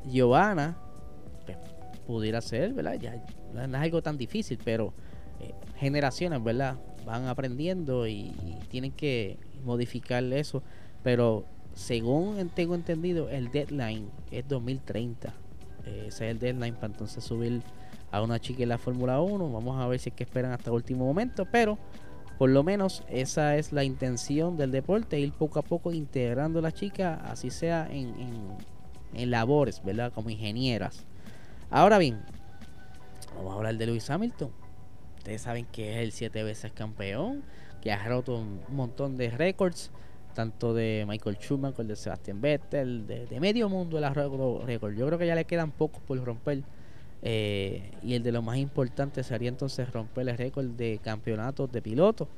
Giovanna, 0.06 0.78
pues, 1.44 1.58
pudiera 2.06 2.40
ser, 2.40 2.72
¿verdad? 2.72 2.94
Ya 2.94 3.22
no 3.52 3.62
es 3.62 3.74
algo 3.74 4.02
tan 4.02 4.16
difícil, 4.16 4.58
pero 4.64 4.94
eh, 5.40 5.54
generaciones, 5.76 6.42
¿verdad? 6.42 6.78
Van 7.04 7.26
aprendiendo 7.26 8.06
y, 8.06 8.32
y 8.44 8.58
tienen 8.68 8.92
que 8.92 9.38
modificar 9.64 10.22
eso. 10.24 10.62
Pero 11.02 11.44
según 11.74 12.50
tengo 12.54 12.74
entendido, 12.74 13.28
el 13.30 13.50
deadline 13.50 14.10
es 14.30 14.46
2030. 14.48 15.32
Eh, 15.86 16.04
ese 16.08 16.26
es 16.26 16.30
el 16.32 16.38
deadline 16.38 16.74
para 16.74 16.88
entonces 16.88 17.22
subir 17.22 17.62
a 18.10 18.22
una 18.22 18.38
chica 18.40 18.62
en 18.62 18.70
la 18.70 18.78
Fórmula 18.78 19.20
1. 19.20 19.52
Vamos 19.52 19.80
a 19.80 19.86
ver 19.86 19.98
si 19.98 20.10
es 20.10 20.14
que 20.14 20.24
esperan 20.24 20.52
hasta 20.52 20.70
el 20.70 20.76
último 20.76 21.04
momento, 21.04 21.46
pero 21.46 21.78
por 22.38 22.50
lo 22.50 22.62
menos 22.62 23.02
esa 23.08 23.56
es 23.56 23.72
la 23.72 23.84
intención 23.84 24.56
del 24.56 24.70
deporte, 24.70 25.18
ir 25.18 25.32
poco 25.32 25.58
a 25.58 25.62
poco 25.62 25.92
integrando 25.92 26.60
a 26.60 26.62
la 26.62 26.72
chica, 26.72 27.14
así 27.24 27.50
sea 27.50 27.88
en, 27.90 28.14
en, 29.14 29.30
labores, 29.30 29.82
¿verdad? 29.84 30.12
Como 30.12 30.30
ingenieras. 30.30 31.04
Ahora 31.70 31.98
bien, 31.98 32.22
vamos 33.36 33.52
a 33.52 33.56
hablar 33.56 33.76
de 33.76 33.86
Lewis 33.86 34.08
Hamilton. 34.08 34.50
Ustedes 35.18 35.42
saben 35.42 35.66
que 35.66 35.96
es 35.96 36.02
el 36.02 36.12
siete 36.12 36.42
veces 36.44 36.72
campeón, 36.72 37.42
que 37.82 37.92
ha 37.92 38.04
roto 38.06 38.38
un 38.38 38.60
montón 38.68 39.16
de 39.16 39.30
récords 39.30 39.90
tanto 40.38 40.72
de 40.72 41.04
Michael 41.08 41.36
Schumacher, 41.40 41.84
de 41.84 41.96
Sebastian 41.96 42.40
Vettel, 42.40 43.08
de, 43.08 43.40
medio 43.40 43.68
mundo 43.68 43.98
el 43.98 44.14
récord. 44.14 44.92
Yo 44.94 45.04
creo 45.08 45.18
que 45.18 45.26
ya 45.26 45.34
le 45.34 45.44
quedan 45.46 45.72
pocos 45.72 46.00
por 46.00 46.22
romper. 46.24 46.62
Eh, 47.22 47.90
y 48.02 48.14
el 48.14 48.22
de 48.22 48.32
lo 48.32 48.42
más 48.42 48.58
importante 48.58 49.22
sería 49.22 49.48
entonces 49.48 49.90
romper 49.92 50.28
el 50.28 50.38
récord 50.38 50.66
de 50.66 51.00
campeonatos 51.02 51.70
de 51.72 51.82
pilotos, 51.82 52.28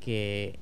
que 0.00 0.58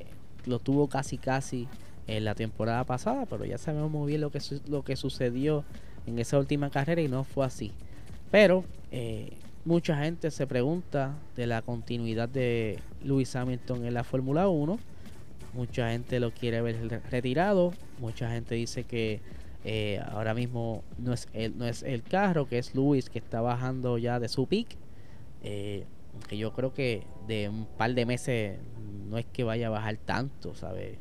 lo 0.47 0.59
tuvo 0.59 0.89
casi 0.89 1.19
casi 1.19 1.67
en 2.07 2.25
la 2.25 2.35
temporada 2.35 2.85
pasada, 2.85 3.25
pero 3.27 3.45
ya 3.45 3.57
sabemos 3.57 3.91
muy 3.91 4.09
bien 4.09 4.21
lo 4.21 4.31
que, 4.31 4.41
lo 4.69 4.83
que 4.83 4.97
sucedió 4.97 5.65
en 6.07 6.19
esa 6.19 6.39
última 6.39 6.71
carrera 6.71 7.01
y 7.01 7.09
no 7.09 7.25
fue 7.25 7.47
así. 7.47 7.73
Pero 8.31 8.65
eh, 8.93 9.33
mucha 9.65 9.97
gente 9.97 10.31
se 10.31 10.47
pregunta 10.47 11.17
de 11.37 11.47
la 11.47 11.63
continuidad 11.63 12.29
de 12.29 12.79
Lewis 13.03 13.35
Hamilton 13.35 13.87
en 13.87 13.95
la 13.95 14.05
Fórmula 14.05 14.49
1 14.49 14.79
Mucha 15.55 15.91
gente 15.91 16.19
lo 16.19 16.33
quiere 16.33 16.61
ver 16.63 17.01
retirado. 17.11 17.73
Mucha 18.01 18.29
gente 18.31 18.57
dice 18.57 18.83
que 18.83 19.21
eh, 19.65 20.01
ahora 20.11 20.35
mismo 20.35 20.85
no 20.99 21.13
es, 21.13 21.29
el, 21.33 21.57
no 21.57 21.67
es 21.67 21.83
el 21.83 22.03
carro, 22.03 22.47
que 22.47 22.59
es 22.59 22.75
Luis 22.75 23.09
que 23.09 23.19
está 23.19 23.41
bajando 23.41 23.99
ya 23.99 24.21
de 24.21 24.29
su 24.29 24.47
pick. 24.47 24.77
Eh, 25.43 25.87
que 26.29 26.39
yo 26.39 26.53
creo 26.53 26.73
que 26.73 27.07
de 27.27 27.49
un 27.49 27.67
par 27.67 27.93
de 27.93 28.07
meses 28.07 28.59
no 29.09 29.19
es 29.19 29.27
que 29.27 29.43
vaya 29.43 29.67
a 29.67 29.71
bajar 29.71 29.97
tanto, 29.97 30.55
¿sabes? 30.55 30.99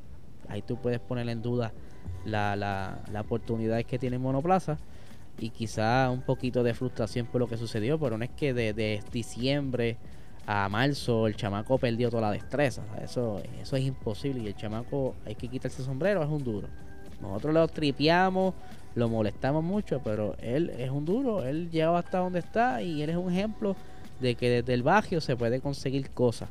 Ahí 0.50 0.62
tú 0.62 0.77
puedes 0.77 1.00
poner 1.00 1.29
en 1.29 1.41
duda 1.41 1.72
la, 2.25 2.55
la, 2.55 3.03
la 3.12 3.22
oportunidad 3.22 3.84
que 3.84 4.00
tiene 4.00 4.17
Monoplaza 4.17 4.77
y 5.39 5.50
quizá 5.50 6.10
un 6.10 6.22
poquito 6.22 6.63
de 6.63 6.74
frustración 6.74 7.27
por 7.27 7.41
lo 7.41 7.48
que 7.48 7.58
sucedió, 7.58 8.00
pero 8.00 8.17
no 8.17 8.24
es 8.24 8.32
que 8.32 8.53
de, 8.53 8.74
de 8.74 9.01
diciembre 9.12 9.98
a 10.46 10.67
marzo 10.67 11.27
el 11.27 11.36
chamaco 11.36 11.77
perdió 11.77 12.10
toda 12.10 12.24
la 12.24 12.32
destreza. 12.32 12.84
Eso, 13.01 13.41
eso 13.62 13.75
es 13.75 13.84
imposible. 13.84 14.43
Y 14.43 14.48
el 14.48 14.55
chamaco 14.55 15.15
hay 15.25 15.36
que 15.36 15.48
quitarse 15.48 15.84
sombrero, 15.84 16.24
es 16.24 16.29
un 16.29 16.43
duro. 16.43 16.67
Nosotros 17.24 17.53
lo 17.53 17.68
tripeamos, 17.68 18.53
lo 18.94 19.10
molestamos 19.10 19.63
mucho, 19.63 20.01
pero 20.03 20.36
él 20.39 20.70
es 20.77 20.92
un 20.92 21.06
duro. 21.06 21.44
Él 21.44 21.72
llegó 21.72 21.96
hasta 21.96 22.20
donde 22.20 22.39
está 22.39 22.82
y 22.82 23.01
él 23.01 23.10
es 23.10 23.15
un 23.15 23.32
ejemplo 23.32 23.75
de 24.20 24.36
que 24.36 24.50
desde 24.50 24.74
el 24.74 24.84
barrio 24.84 25.22
se 25.22 25.36
puede 25.36 25.60
conseguir 25.60 26.12
cosas. 26.12 26.50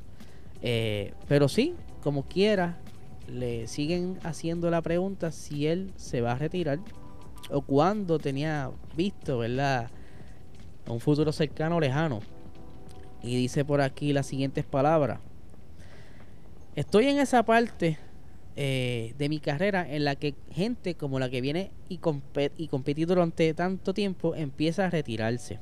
Eh, 0.63 1.15
pero 1.29 1.49
sí, 1.49 1.75
como 2.03 2.25
quiera, 2.25 2.79
le 3.29 3.69
siguen 3.69 4.19
haciendo 4.25 4.71
la 4.71 4.83
pregunta 4.83 5.31
si 5.31 5.67
él 5.69 5.93
se 5.97 6.21
va 6.21 6.33
a 6.33 6.37
retirar 6.37 6.81
o 7.51 7.61
cuando 7.61 8.19
tenía 8.19 8.71
visto, 8.97 9.39
¿verdad? 9.39 9.91
Un 10.89 11.01
futuro 11.01 11.31
cercano 11.33 11.77
o 11.77 11.81
lejano 11.81 12.21
y 13.23 13.37
dice 13.37 13.65
por 13.65 13.81
aquí 13.81 14.13
las 14.13 14.27
siguientes 14.27 14.65
palabras. 14.65 15.21
Estoy 16.75 17.07
en 17.07 17.19
esa 17.19 17.43
parte 17.43 17.99
eh, 18.57 19.15
de 19.19 19.29
mi 19.29 19.41
carrera 19.41 19.87
en 19.89 20.05
la 20.05 20.17
que 20.17 20.35
gente 20.51 20.95
como 20.95 21.19
la 21.19 21.31
que 21.31 21.41
viene 21.41 21.71
y, 21.89 22.01
y 22.57 22.69
compite 22.69 23.07
durante 23.07 23.55
tanto 23.55 23.95
tiempo 23.95 24.35
empieza 24.35 24.87
a 24.87 24.91
retirarse. 24.91 25.59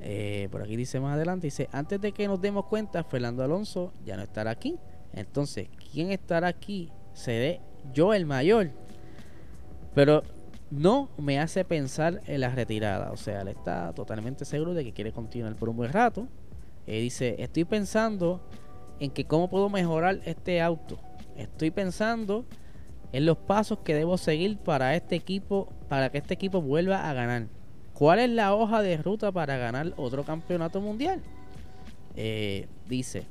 Eh, 0.00 0.48
por 0.50 0.60
aquí 0.62 0.76
dice 0.76 1.00
más 1.00 1.14
adelante, 1.14 1.46
dice, 1.46 1.68
antes 1.72 1.98
de 1.98 2.12
que 2.12 2.28
nos 2.28 2.40
demos 2.40 2.66
cuenta, 2.66 3.04
Fernando 3.04 3.42
Alonso 3.42 3.92
ya 4.04 4.16
no 4.16 4.22
estará 4.22 4.50
aquí. 4.50 4.76
Entonces, 5.14 5.68
¿quién 5.92 6.10
estará 6.10 6.48
aquí? 6.48 6.90
Seré 7.14 7.60
yo 7.94 8.12
el 8.12 8.26
mayor. 8.26 8.70
Pero 9.94 10.22
no 10.70 11.08
me 11.16 11.38
hace 11.38 11.64
pensar 11.64 12.20
en 12.26 12.40
la 12.40 12.50
retirada. 12.50 13.12
O 13.12 13.16
sea, 13.16 13.42
él 13.42 13.48
está 13.48 13.94
totalmente 13.94 14.44
seguro 14.44 14.74
de 14.74 14.84
que 14.84 14.92
quiere 14.92 15.12
continuar 15.12 15.54
por 15.54 15.68
un 15.68 15.76
buen 15.76 15.92
rato. 15.92 16.28
Eh, 16.86 17.00
dice, 17.00 17.36
estoy 17.38 17.64
pensando 17.64 18.46
en 19.00 19.10
que 19.10 19.24
cómo 19.24 19.48
puedo 19.48 19.70
mejorar 19.70 20.20
este 20.26 20.60
auto. 20.60 20.98
Estoy 21.36 21.70
pensando 21.70 22.44
en 23.12 23.26
los 23.26 23.36
pasos 23.38 23.78
que 23.80 23.94
debo 23.94 24.18
seguir 24.18 24.58
para 24.58 24.96
este 24.96 25.16
equipo, 25.16 25.72
para 25.88 26.10
que 26.10 26.18
este 26.18 26.34
equipo 26.34 26.60
vuelva 26.60 27.08
a 27.08 27.14
ganar. 27.14 27.46
¿Cuál 27.92 28.18
es 28.18 28.30
la 28.30 28.54
hoja 28.54 28.82
de 28.82 28.96
ruta 28.96 29.30
para 29.30 29.56
ganar 29.56 29.92
otro 29.96 30.24
campeonato 30.24 30.80
mundial? 30.80 31.20
Eh, 32.16 32.66
dice. 32.88 33.24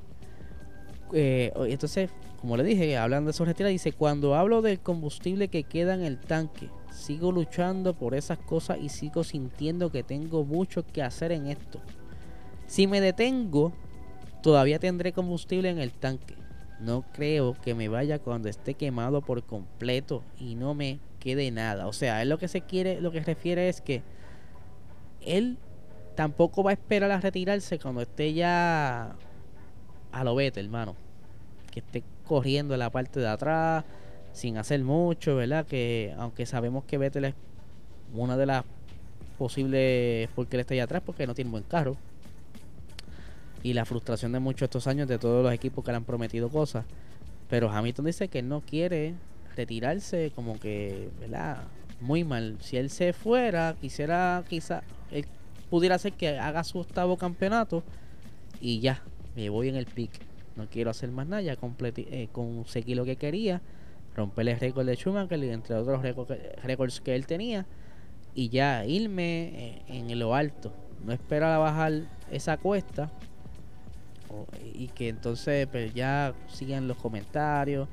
Eh, 1.13 1.51
entonces, 1.67 2.09
como 2.39 2.57
le 2.57 2.63
dije, 2.63 2.97
hablando 2.97 3.27
de 3.27 3.33
su 3.33 3.45
retirada, 3.45 3.71
dice, 3.71 3.91
cuando 3.91 4.35
hablo 4.35 4.61
del 4.61 4.79
combustible 4.79 5.49
que 5.49 5.63
queda 5.63 5.93
en 5.93 6.03
el 6.03 6.17
tanque, 6.17 6.69
sigo 6.91 7.31
luchando 7.31 7.93
por 7.93 8.15
esas 8.15 8.37
cosas 8.37 8.77
y 8.81 8.89
sigo 8.89 9.23
sintiendo 9.23 9.91
que 9.91 10.03
tengo 10.03 10.45
mucho 10.45 10.85
que 10.85 11.03
hacer 11.03 11.31
en 11.31 11.47
esto. 11.47 11.81
Si 12.67 12.87
me 12.87 13.01
detengo, 13.01 13.73
todavía 14.41 14.79
tendré 14.79 15.11
combustible 15.11 15.69
en 15.69 15.79
el 15.79 15.91
tanque. 15.91 16.35
No 16.83 17.05
creo 17.13 17.55
que 17.61 17.73
me 17.75 17.87
vaya 17.87 18.19
cuando 18.19 18.49
esté 18.49 18.73
quemado 18.73 19.21
por 19.21 19.43
completo 19.43 20.21
y 20.37 20.55
no 20.55 20.73
me 20.73 20.99
quede 21.19 21.49
nada. 21.49 21.87
O 21.87 21.93
sea, 21.93 22.21
él 22.21 22.29
lo 22.29 22.37
que 22.37 22.49
se 22.49 22.61
quiere, 22.61 22.99
lo 22.99 23.11
que 23.11 23.21
refiere 23.21 23.69
es 23.69 23.79
que 23.79 24.01
él 25.21 25.57
tampoco 26.15 26.61
va 26.61 26.71
a 26.71 26.73
esperar 26.73 27.09
a 27.11 27.21
retirarse 27.21 27.79
cuando 27.79 28.01
esté 28.01 28.33
ya 28.33 29.15
a 30.11 30.23
lo 30.25 30.35
vete, 30.35 30.59
hermano. 30.59 30.95
Que 31.71 31.79
esté 31.79 32.03
corriendo 32.25 32.73
en 32.73 32.81
la 32.81 32.89
parte 32.89 33.21
de 33.21 33.29
atrás, 33.29 33.85
sin 34.33 34.57
hacer 34.57 34.83
mucho, 34.83 35.37
¿verdad? 35.37 35.65
Que 35.65 36.13
aunque 36.17 36.45
sabemos 36.45 36.83
que 36.83 36.97
Vettel 36.97 37.25
es 37.25 37.35
una 38.13 38.35
de 38.35 38.45
las 38.45 38.65
posibles 39.37 40.29
porque 40.35 40.57
él 40.57 40.61
está 40.61 40.73
allá 40.73 40.83
atrás, 40.83 41.01
porque 41.05 41.25
no 41.27 41.33
tiene 41.33 41.49
buen 41.49 41.63
carro. 41.63 41.95
Y 43.63 43.73
la 43.73 43.85
frustración 43.85 44.33
de 44.33 44.39
muchos 44.39 44.63
estos 44.63 44.87
años 44.87 45.07
de 45.07 45.17
todos 45.17 45.43
los 45.43 45.53
equipos 45.53 45.83
que 45.83 45.91
le 45.91 45.97
han 45.97 46.03
prometido 46.03 46.49
cosas. 46.49 46.85
Pero 47.49 47.71
Hamilton 47.71 48.05
dice 48.05 48.27
que 48.27 48.41
no 48.41 48.61
quiere 48.61 49.15
retirarse 49.55 50.31
como 50.35 50.59
que, 50.59 51.09
¿verdad? 51.19 51.63
Muy 52.01 52.23
mal. 52.23 52.57
Si 52.59 52.77
él 52.77 52.89
se 52.89 53.13
fuera, 53.13 53.75
quisiera 53.79 54.43
quizá, 54.49 54.83
él 55.11 55.25
pudiera 55.69 55.97
ser 55.97 56.13
que 56.13 56.37
haga 56.37 56.63
su 56.63 56.79
octavo 56.79 57.17
campeonato 57.17 57.83
y 58.59 58.79
ya, 58.79 59.01
me 59.35 59.49
voy 59.49 59.69
en 59.69 59.75
el 59.75 59.85
pick. 59.85 60.11
No 60.55 60.67
quiero 60.69 60.91
hacer 60.91 61.09
más 61.09 61.27
nada, 61.27 61.41
ya 61.41 61.57
eh, 61.57 62.27
conseguí 62.31 62.95
lo 62.95 63.05
que 63.05 63.15
quería, 63.15 63.61
romper 64.15 64.47
el 64.49 64.59
récord 64.59 64.85
de 64.85 64.95
Schumacher 64.95 65.43
entre 65.45 65.75
otros 65.75 66.01
récords 66.63 67.01
que 67.01 67.15
él 67.15 67.25
tenía 67.25 67.65
y 68.35 68.49
ya 68.49 68.85
irme 68.85 69.51
eh, 69.55 69.81
en 69.87 70.19
lo 70.19 70.35
alto. 70.35 70.73
No 71.03 71.11
esperar 71.11 71.51
a 71.51 71.57
bajar 71.57 72.03
esa 72.31 72.57
cuesta 72.57 73.11
y 74.73 74.87
que 74.87 75.09
entonces 75.09 75.67
pues, 75.67 75.93
ya 75.93 76.33
sigan 76.47 76.87
los 76.87 76.97
comentarios 76.97 77.87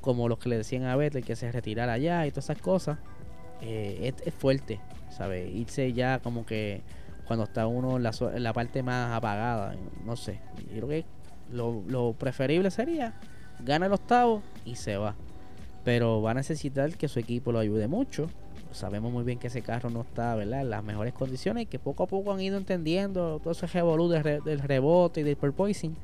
como 0.00 0.28
los 0.28 0.38
que 0.38 0.48
le 0.48 0.58
decían 0.58 0.84
a 0.84 0.96
Vettel 0.96 1.24
que 1.24 1.36
se 1.36 1.50
retirara 1.50 1.94
allá 1.94 2.26
y 2.26 2.30
todas 2.30 2.46
esas 2.46 2.62
cosas 2.62 2.98
eh, 3.60 4.12
es, 4.24 4.34
fuerte 4.34 4.80
¿sabes? 5.10 5.52
irse 5.54 5.92
ya 5.92 6.20
como 6.20 6.46
que 6.46 6.82
cuando 7.26 7.44
está 7.44 7.66
uno 7.66 7.96
en 7.96 8.42
la, 8.42 8.52
parte 8.52 8.82
más 8.82 9.12
apagada 9.12 9.74
no 10.04 10.16
sé 10.16 10.40
yo 10.74 10.86
creo 10.86 10.88
que 10.88 11.04
lo, 11.52 11.82
lo 11.86 12.12
preferible 12.12 12.70
sería 12.70 13.14
gana 13.60 13.86
el 13.86 13.92
octavo 13.92 14.42
y 14.64 14.76
se 14.76 14.96
va 14.96 15.14
pero 15.84 16.22
va 16.22 16.32
a 16.32 16.34
necesitar 16.34 16.94
que 16.96 17.08
su 17.08 17.18
equipo 17.18 17.52
lo 17.52 17.58
ayude 17.58 17.88
mucho 17.88 18.28
sabemos 18.72 19.12
muy 19.12 19.24
bien 19.24 19.38
que 19.38 19.48
ese 19.48 19.62
carro 19.62 19.90
no 19.90 20.02
está 20.02 20.34
¿verdad? 20.34 20.60
en 20.62 20.70
las 20.70 20.84
mejores 20.84 21.14
condiciones 21.14 21.64
y 21.64 21.66
que 21.66 21.78
poco 21.78 22.04
a 22.04 22.06
poco 22.06 22.32
han 22.32 22.40
ido 22.40 22.56
entendiendo 22.56 23.40
todo 23.40 23.52
ese 23.52 23.66
revolú 23.66 24.08
del 24.08 24.58
rebote 24.60 25.20
y 25.20 25.24
del 25.24 25.36
purposing 25.36 25.96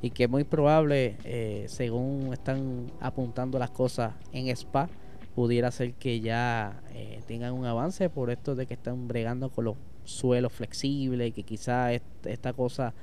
y 0.00 0.10
que 0.10 0.24
es 0.24 0.30
muy 0.30 0.44
probable, 0.44 1.16
eh, 1.24 1.64
según 1.68 2.30
están 2.32 2.86
apuntando 3.00 3.58
las 3.58 3.70
cosas 3.70 4.14
en 4.32 4.48
Spa, 4.48 4.88
pudiera 5.34 5.70
ser 5.70 5.94
que 5.94 6.20
ya 6.20 6.80
eh, 6.94 7.20
tengan 7.26 7.52
un 7.52 7.64
avance 7.64 8.08
por 8.08 8.30
esto 8.30 8.54
de 8.54 8.66
que 8.66 8.74
están 8.74 9.08
bregando 9.08 9.50
con 9.50 9.64
los 9.64 9.76
suelos 10.04 10.52
flexibles 10.52 11.28
y 11.28 11.32
que 11.32 11.42
quizá 11.42 11.92
esta 11.92 12.52
cosa 12.52 12.94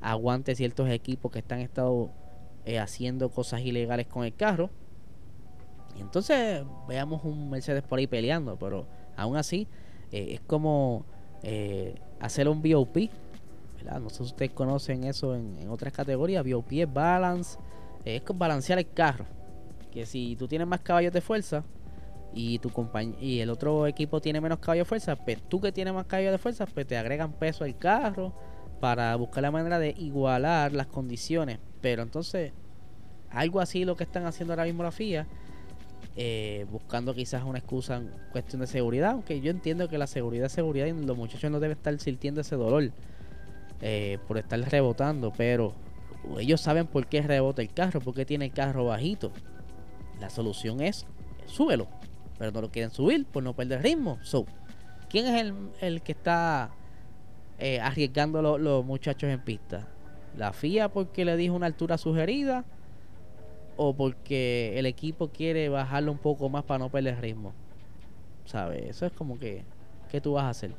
aguante 0.00 0.54
ciertos 0.54 0.88
equipos 0.90 1.32
que 1.32 1.40
están 1.40 1.60
estado 1.60 2.10
eh, 2.64 2.78
haciendo 2.78 3.30
cosas 3.30 3.60
ilegales 3.60 4.06
con 4.06 4.24
el 4.24 4.34
carro 4.34 4.70
y 5.96 6.00
entonces 6.00 6.64
veamos 6.88 7.24
un 7.24 7.50
Mercedes 7.50 7.82
por 7.82 7.98
ahí 7.98 8.06
peleando, 8.06 8.56
pero 8.56 8.86
aún 9.16 9.36
así 9.36 9.68
eh, 10.10 10.34
es 10.34 10.40
como 10.40 11.04
eh, 11.42 11.94
hacer 12.20 12.48
un 12.48 12.62
BOP. 12.62 13.10
¿verdad? 13.76 14.00
No 14.00 14.10
sé 14.10 14.16
si 14.16 14.22
ustedes 14.24 14.52
conocen 14.52 15.04
eso 15.04 15.34
en, 15.34 15.68
otras 15.68 15.92
categorías. 15.92 16.44
BOP 16.44 16.72
es 16.72 16.92
balance, 16.92 17.58
es 18.04 18.22
balancear 18.34 18.78
el 18.78 18.90
carro. 18.90 19.26
Que 19.92 20.06
si 20.06 20.36
tú 20.36 20.48
tienes 20.48 20.66
más 20.66 20.80
caballos 20.80 21.12
de 21.12 21.20
fuerza 21.20 21.64
y 22.32 22.58
tu 22.58 22.70
y 23.20 23.40
el 23.40 23.50
otro 23.50 23.86
equipo 23.86 24.20
tiene 24.20 24.40
menos 24.40 24.58
caballos 24.58 24.86
de 24.86 24.88
fuerza, 24.88 25.16
pues 25.16 25.40
tú 25.48 25.60
que 25.60 25.70
tienes 25.70 25.94
más 25.94 26.06
caballos 26.06 26.32
de 26.32 26.38
fuerza, 26.38 26.66
pues 26.66 26.86
te 26.86 26.96
agregan 26.96 27.32
peso 27.32 27.62
al 27.62 27.78
carro 27.78 28.32
para 28.80 29.14
buscar 29.16 29.42
la 29.42 29.52
manera 29.52 29.78
de 29.78 29.94
igualar 29.98 30.72
las 30.72 30.88
condiciones. 30.88 31.58
Pero 31.80 32.02
entonces, 32.02 32.52
algo 33.30 33.60
así 33.60 33.84
lo 33.84 33.96
que 33.96 34.04
están 34.04 34.26
haciendo 34.26 34.52
ahora 34.52 34.64
mismo 34.64 34.82
la 34.82 34.90
FIA 34.90 35.26
eh, 36.16 36.66
buscando 36.70 37.14
quizás 37.14 37.44
una 37.44 37.58
excusa 37.58 37.96
en 37.96 38.10
cuestión 38.32 38.60
de 38.60 38.66
seguridad, 38.66 39.12
aunque 39.12 39.40
yo 39.40 39.50
entiendo 39.50 39.88
que 39.88 39.98
la 39.98 40.06
seguridad 40.06 40.46
es 40.46 40.52
seguridad 40.52 40.86
y 40.86 40.92
los 40.92 41.16
muchachos 41.16 41.50
no 41.50 41.60
deben 41.60 41.76
estar 41.76 41.98
sintiendo 41.98 42.40
ese 42.40 42.56
dolor 42.56 42.90
eh, 43.80 44.18
por 44.28 44.38
estar 44.38 44.60
rebotando, 44.60 45.32
pero 45.36 45.74
ellos 46.38 46.60
saben 46.60 46.86
por 46.86 47.06
qué 47.06 47.22
rebota 47.22 47.62
el 47.62 47.72
carro, 47.72 48.00
por 48.00 48.14
qué 48.14 48.24
tiene 48.24 48.46
el 48.46 48.52
carro 48.52 48.86
bajito. 48.86 49.32
La 50.20 50.30
solución 50.30 50.80
es 50.80 51.06
súbelo, 51.46 51.88
pero 52.38 52.52
no 52.52 52.60
lo 52.60 52.70
quieren 52.70 52.90
subir 52.90 53.26
por 53.26 53.42
no 53.42 53.54
perder 53.54 53.82
ritmo. 53.82 54.18
So, 54.22 54.46
¿Quién 55.14 55.26
es 55.26 55.54
el, 55.80 56.02
que 56.02 56.10
está 56.10 56.70
eh, 57.60 57.78
arriesgando 57.78 58.58
los 58.58 58.84
muchachos 58.84 59.30
en 59.30 59.38
pista? 59.38 59.86
La 60.36 60.52
FIA 60.52 60.88
porque 60.88 61.24
le 61.24 61.36
dijo 61.36 61.54
una 61.54 61.66
altura 61.66 61.98
sugerida 61.98 62.64
o 63.76 63.94
porque 63.94 64.78
el 64.78 64.86
equipo 64.86 65.28
quiere 65.28 65.68
bajarlo 65.68 66.12
un 66.12 66.18
poco 66.18 66.48
más 66.48 66.64
para 66.64 66.78
no 66.78 66.90
perder 66.90 67.20
ritmo. 67.20 67.52
¿Sabes? 68.44 68.82
Eso 68.88 69.06
es 69.06 69.12
como 69.12 69.38
que, 69.38 69.62
¿qué 70.10 70.20
tú 70.20 70.32
vas 70.32 70.44
a 70.44 70.50
hacer? 70.50 70.72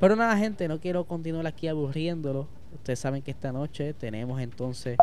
Pero 0.00 0.16
nada, 0.16 0.36
gente, 0.36 0.68
no 0.68 0.80
quiero 0.80 1.04
continuar 1.04 1.46
aquí 1.46 1.68
aburriéndolo. 1.68 2.46
Ustedes 2.74 2.98
saben 2.98 3.22
que 3.22 3.30
esta 3.30 3.52
noche 3.52 3.94
tenemos 3.94 4.40
entonces 4.40 4.98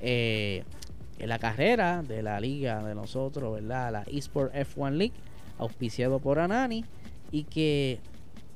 eh, 0.00 0.64
la 1.18 1.38
carrera 1.38 2.02
de 2.02 2.22
la 2.22 2.40
liga 2.40 2.82
de 2.82 2.94
nosotros, 2.94 3.54
¿verdad? 3.54 3.92
La 3.92 4.02
eSport 4.02 4.54
F1 4.54 4.92
League, 4.92 5.14
auspiciado 5.58 6.20
por 6.20 6.38
Anani. 6.38 6.84
Y 7.32 7.44
que 7.44 7.98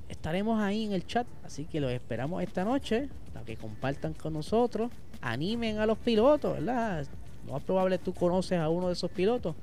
estaremos 0.09 0.61
ahí 0.61 0.87
en 0.87 0.92
el 0.92 1.06
chat. 1.06 1.26
Así 1.44 1.64
que 1.64 1.80
los 1.80 1.90
esperamos 1.90 2.42
esta 2.42 2.64
noche 2.64 3.09
para 3.33 3.44
que 3.44 3.56
compartan 3.56 4.14
con 4.14 4.33
nosotros. 4.33 4.90
Animen 5.20 5.78
a 5.78 5.87
los 5.87 5.98
pilotos, 5.98 6.54
¿verdad? 6.54 7.06
Lo 7.46 7.53
más 7.53 7.62
probable 7.62 7.98
tú 7.98 8.12
conoces 8.12 8.59
a 8.59 8.68
uno 8.68 8.88
de 8.88 8.94
esos 8.94 9.11
pilotos, 9.11 9.55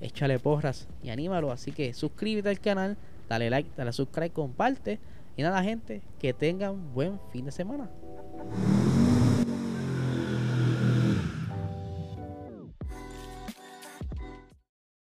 échale 0.00 0.38
porras 0.38 0.88
y 1.02 1.10
anímalo. 1.10 1.50
Así 1.52 1.72
que 1.72 1.92
suscríbete 1.94 2.48
al 2.48 2.60
canal, 2.60 2.96
dale 3.28 3.50
like, 3.50 3.70
dale 3.76 3.92
subscribe, 3.92 4.30
comparte. 4.30 4.98
Y 5.36 5.42
nada, 5.42 5.62
gente, 5.62 6.02
que 6.18 6.32
tengan 6.32 6.92
buen 6.92 7.18
fin 7.32 7.44
de 7.44 7.52
semana. 7.52 7.88